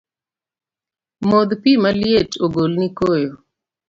Modh 1.29 1.53
pi 1.61 1.71
maliet 1.83 2.31
ogolni 2.45 2.87
koyo 2.97 3.31